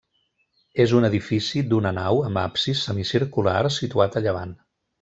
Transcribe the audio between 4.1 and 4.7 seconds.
a llevant.